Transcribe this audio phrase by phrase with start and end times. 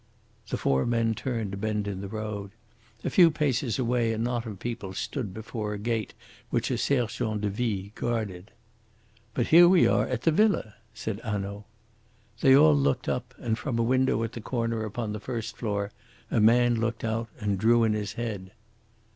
[0.49, 2.53] The four men turned a bend in the road.
[3.03, 6.15] A few paces away a knot of people stood before a gate
[6.49, 8.49] which a sergent de ville guarded.
[9.35, 11.65] "But here we are at the villa," said Hanaud.
[12.39, 15.91] They all looked up and, from a window at the corner upon the first floor
[16.31, 18.49] a man looked out and drew in his head.